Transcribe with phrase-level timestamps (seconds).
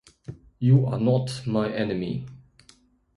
[0.57, 2.25] You are not my enemy.